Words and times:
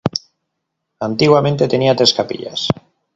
Antiguamente 0.99 1.67
tenía 1.67 1.95
tres 1.95 2.15
capillas. 2.15 2.69